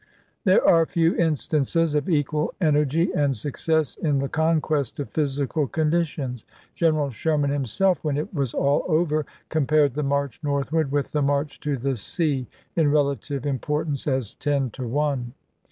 [0.45, 2.07] There are few instances of pp.
[2.09, 6.43] mfik equal energy and success in the conquest of physi cal conditions.
[6.73, 11.59] General Sherman himself, when it was all over, compared the march northward with the march
[11.59, 15.35] to the sea, in relative importance as ten to one.